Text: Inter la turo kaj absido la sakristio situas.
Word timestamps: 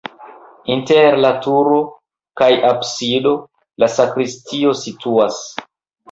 Inter 0.75 1.17
la 1.25 1.29
turo 1.41 1.75
kaj 2.41 2.47
absido 2.69 3.33
la 3.83 3.89
sakristio 3.97 4.73
situas. 4.81 5.39